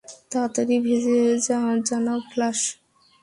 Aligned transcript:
তাড়াতাড়ি 0.31 0.75
বেজে 0.85 1.17
জানাও 1.87 2.19
ফ্লাশ! 2.29 2.59